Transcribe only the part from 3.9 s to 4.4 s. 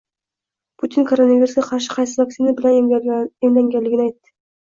aytdi